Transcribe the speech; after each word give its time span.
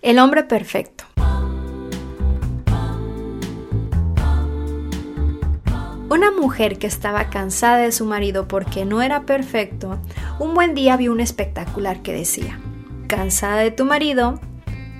El 0.00 0.20
hombre 0.20 0.44
perfecto. 0.44 1.04
Una 6.08 6.30
mujer 6.30 6.78
que 6.78 6.86
estaba 6.86 7.30
cansada 7.30 7.78
de 7.78 7.90
su 7.90 8.04
marido 8.04 8.46
porque 8.46 8.84
no 8.84 9.02
era 9.02 9.22
perfecto, 9.22 9.98
un 10.38 10.54
buen 10.54 10.76
día 10.76 10.96
vio 10.96 11.10
un 11.10 11.18
espectacular 11.18 12.00
que 12.00 12.12
decía, 12.12 12.60
¿cansada 13.08 13.56
de 13.56 13.72
tu 13.72 13.84
marido? 13.84 14.40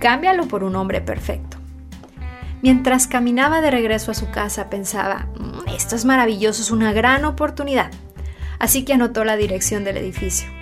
Cámbialo 0.00 0.48
por 0.48 0.64
un 0.64 0.74
hombre 0.74 1.00
perfecto. 1.00 1.58
Mientras 2.60 3.06
caminaba 3.06 3.60
de 3.60 3.70
regreso 3.70 4.10
a 4.10 4.14
su 4.14 4.30
casa 4.32 4.68
pensaba, 4.68 5.28
mm, 5.38 5.68
esto 5.76 5.94
es 5.94 6.04
maravilloso, 6.04 6.60
es 6.60 6.72
una 6.72 6.92
gran 6.92 7.24
oportunidad. 7.24 7.92
Así 8.58 8.84
que 8.84 8.94
anotó 8.94 9.24
la 9.24 9.36
dirección 9.36 9.84
del 9.84 9.96
edificio. 9.96 10.57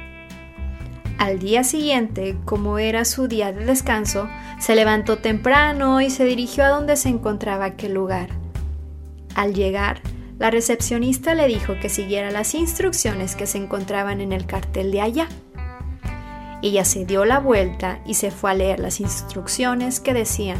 Al 1.18 1.38
día 1.38 1.64
siguiente, 1.64 2.36
como 2.44 2.78
era 2.78 3.04
su 3.06 3.26
día 3.26 3.52
de 3.52 3.64
descanso, 3.64 4.28
se 4.58 4.74
levantó 4.74 5.18
temprano 5.18 6.00
y 6.02 6.10
se 6.10 6.24
dirigió 6.24 6.64
a 6.64 6.68
donde 6.68 6.96
se 6.96 7.08
encontraba 7.08 7.64
aquel 7.64 7.94
lugar. 7.94 8.28
Al 9.34 9.54
llegar, 9.54 10.02
la 10.38 10.50
recepcionista 10.50 11.34
le 11.34 11.46
dijo 11.46 11.74
que 11.80 11.88
siguiera 11.88 12.30
las 12.30 12.54
instrucciones 12.54 13.34
que 13.34 13.46
se 13.46 13.56
encontraban 13.56 14.20
en 14.20 14.32
el 14.32 14.44
cartel 14.44 14.92
de 14.92 15.00
allá. 15.00 15.28
Ella 16.62 16.84
se 16.84 17.06
dio 17.06 17.24
la 17.24 17.38
vuelta 17.38 18.00
y 18.04 18.14
se 18.14 18.30
fue 18.30 18.50
a 18.50 18.54
leer 18.54 18.78
las 18.78 19.00
instrucciones 19.00 20.00
que 20.00 20.12
decían, 20.12 20.58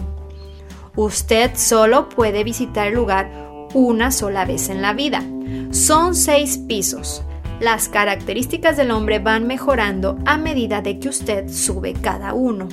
Usted 0.95 1.51
solo 1.57 2.09
puede 2.09 2.43
visitar 2.43 2.89
el 2.89 2.95
lugar 2.95 3.31
una 3.75 4.11
sola 4.11 4.47
vez 4.47 4.71
en 4.71 4.81
la 4.81 4.95
vida. 4.95 5.23
Son 5.71 6.15
seis 6.15 6.57
pisos. 6.57 7.23
Las 7.61 7.89
características 7.89 8.77
del 8.77 8.91
hombre 8.91 9.19
van 9.19 9.47
mejorando 9.47 10.19
a 10.27 10.37
medida 10.37 10.83
de 10.83 10.99
que 10.99 11.09
usted 11.09 11.49
sube 11.49 11.95
cada 11.95 12.35
uno. 12.35 12.69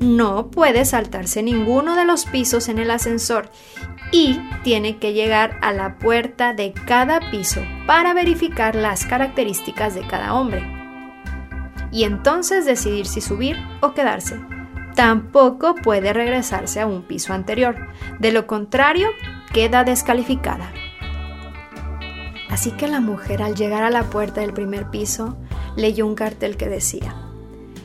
No 0.00 0.50
puede 0.50 0.84
saltarse 0.84 1.42
ninguno 1.42 1.96
de 1.96 2.04
los 2.04 2.26
pisos 2.26 2.68
en 2.68 2.78
el 2.78 2.90
ascensor 2.90 3.50
y 4.10 4.38
tiene 4.64 4.98
que 4.98 5.14
llegar 5.14 5.58
a 5.62 5.72
la 5.72 5.96
puerta 5.96 6.52
de 6.52 6.72
cada 6.72 7.30
piso 7.30 7.62
para 7.86 8.12
verificar 8.12 8.74
las 8.74 9.06
características 9.06 9.94
de 9.94 10.06
cada 10.06 10.34
hombre. 10.34 10.62
Y 11.90 12.04
entonces 12.04 12.66
decidir 12.66 13.06
si 13.06 13.20
subir 13.20 13.56
o 13.80 13.94
quedarse. 13.94 14.38
Tampoco 14.94 15.74
puede 15.74 16.12
regresarse 16.12 16.80
a 16.80 16.86
un 16.86 17.02
piso 17.02 17.32
anterior. 17.32 17.76
De 18.18 18.32
lo 18.32 18.46
contrario, 18.46 19.08
queda 19.54 19.84
descalificada. 19.84 20.70
Así 22.52 22.70
que 22.70 22.86
la 22.86 23.00
mujer 23.00 23.42
al 23.42 23.54
llegar 23.54 23.82
a 23.82 23.88
la 23.88 24.10
puerta 24.10 24.42
del 24.42 24.52
primer 24.52 24.90
piso 24.90 25.38
leyó 25.74 26.06
un 26.06 26.14
cartel 26.14 26.58
que 26.58 26.68
decía, 26.68 27.16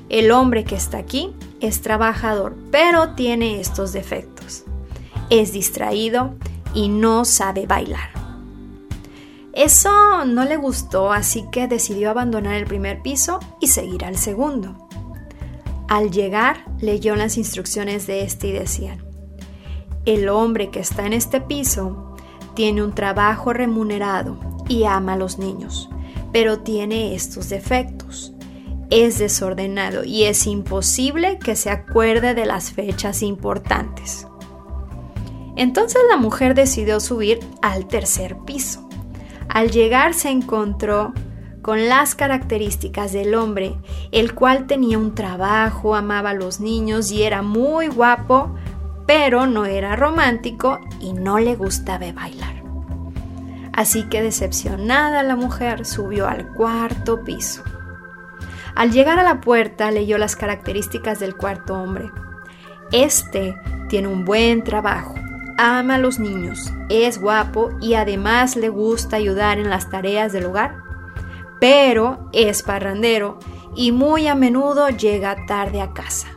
el 0.10 0.30
hombre 0.30 0.66
que 0.66 0.76
está 0.76 0.98
aquí 0.98 1.34
es 1.62 1.82
trabajador, 1.82 2.54
pero 2.70 3.12
tiene 3.12 3.62
estos 3.62 3.94
defectos. 3.94 4.66
Es 5.30 5.54
distraído 5.54 6.36
y 6.74 6.90
no 6.90 7.24
sabe 7.24 7.66
bailar. 7.66 8.10
Eso 9.54 10.26
no 10.26 10.44
le 10.44 10.58
gustó, 10.58 11.14
así 11.14 11.46
que 11.50 11.70
decidió 11.70 12.10
abandonar 12.10 12.56
el 12.56 12.66
primer 12.66 13.02
piso 13.02 13.40
y 13.62 13.68
seguir 13.68 14.04
al 14.04 14.18
segundo. 14.18 14.90
Al 15.88 16.12
llegar, 16.12 16.66
leyó 16.82 17.16
las 17.16 17.38
instrucciones 17.38 18.06
de 18.06 18.24
este 18.24 18.48
y 18.48 18.52
decían, 18.52 19.02
el 20.04 20.28
hombre 20.28 20.72
que 20.72 20.82
está 20.82 21.06
en 21.06 21.14
este 21.14 21.40
piso 21.40 22.18
tiene 22.54 22.84
un 22.84 22.92
trabajo 22.92 23.54
remunerado 23.54 24.57
y 24.68 24.84
ama 24.84 25.14
a 25.14 25.18
los 25.18 25.38
niños, 25.38 25.90
pero 26.32 26.60
tiene 26.60 27.16
estos 27.16 27.50
defectos. 27.50 28.34
Es 28.90 29.20
desordenado 29.20 30.04
y 30.04 30.24
es 30.24 30.48
imposible 30.48 31.40
que 31.40 31.56
se 31.56 31.70
acuerde 31.70 32.34
de 32.34 32.46
las 32.46 32.72
fechas 32.72 33.22
importantes. 33.22 34.28
Entonces 35.58 36.02
la 36.10 36.18
mujer 36.18 36.54
decidió 36.54 37.00
subir 37.00 37.40
al 37.62 37.88
tercer 37.88 38.38
piso. 38.46 38.88
Al 39.50 39.72
llegar 39.72 40.14
se 40.14 40.30
encontró 40.30 41.14
con 41.62 41.90
las 41.90 42.16
características 42.16 43.12
del 43.12 43.36
hombre, 43.36 43.76
el 44.12 44.34
cual 44.34 44.68
tenía 44.68 44.98
un 44.98 45.16
trabajo, 45.16 45.96
amaba 45.96 46.30
a 46.30 46.34
los 46.34 46.62
niños 46.62 47.12
y 47.12 47.24
era 47.24 47.42
muy 47.42 47.88
guapo, 47.88 48.56
pero 49.06 49.48
no 49.48 49.66
era 49.66 49.96
romántico 49.96 50.80
y 51.02 51.12
no 51.12 51.40
le 51.40 51.56
gustaba 51.56 52.12
bailar. 52.14 52.67
Así 53.78 54.06
que 54.06 54.24
decepcionada 54.24 55.22
la 55.22 55.36
mujer 55.36 55.86
subió 55.86 56.28
al 56.28 56.48
cuarto 56.48 57.24
piso. 57.24 57.64
Al 58.74 58.92
llegar 58.92 59.20
a 59.20 59.24
la 59.24 59.40
puerta 59.40 59.92
leyó 59.92 60.18
las 60.18 60.36
características 60.36 61.20
del 61.20 61.36
cuarto 61.36 61.76
hombre. 61.76 62.10
Este 62.92 63.56
tiene 63.88 64.08
un 64.08 64.26
buen 64.26 64.64
trabajo, 64.64 65.14
ama 65.60 65.96
a 65.96 66.00
los 66.00 66.18
niños, 66.18 66.74
es 66.90 67.22
guapo 67.22 67.70
y 67.80 67.94
además 67.94 68.56
le 68.56 68.70
gusta 68.70 69.18
ayudar 69.18 69.60
en 69.60 69.70
las 69.70 69.92
tareas 69.92 70.34
del 70.34 70.46
hogar, 70.46 70.78
pero 71.60 72.32
es 72.34 72.64
parrandero 72.64 73.38
y 73.76 73.92
muy 73.92 74.28
a 74.28 74.34
menudo 74.34 74.90
llega 74.90 75.46
tarde 75.46 75.82
a 75.82 75.94
casa. 75.94 76.30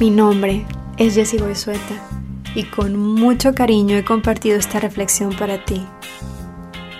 Mi 0.00 0.10
nombre 0.10 0.64
es 0.96 1.16
Jessie 1.16 1.40
Boisueta 1.40 2.08
y 2.54 2.62
con 2.62 2.96
mucho 2.96 3.52
cariño 3.52 3.96
he 3.96 4.04
compartido 4.04 4.56
esta 4.56 4.78
reflexión 4.78 5.34
para 5.34 5.64
ti. 5.64 5.84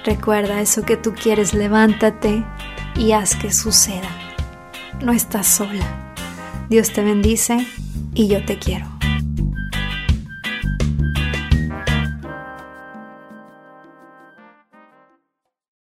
Recuerda 0.04 0.60
eso 0.60 0.82
que 0.82 0.96
tú 0.96 1.14
quieres, 1.14 1.54
levántate 1.54 2.44
y 2.96 3.12
haz 3.12 3.36
que 3.36 3.52
suceda. 3.52 4.08
No 5.00 5.12
estás 5.12 5.46
sola. 5.46 6.12
Dios 6.70 6.92
te 6.92 7.04
bendice 7.04 7.64
y 8.14 8.26
yo 8.26 8.44
te 8.44 8.58
quiero. 8.58 8.97